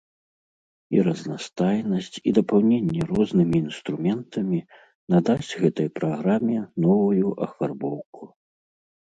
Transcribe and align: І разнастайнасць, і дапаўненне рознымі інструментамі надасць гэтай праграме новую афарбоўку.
І 0.95 1.01
разнастайнасць, 1.07 2.17
і 2.31 2.33
дапаўненне 2.37 3.01
рознымі 3.11 3.57
інструментамі 3.65 4.59
надасць 5.17 5.53
гэтай 5.61 5.87
праграме 6.01 6.57
новую 6.89 7.27
афарбоўку. 7.49 8.23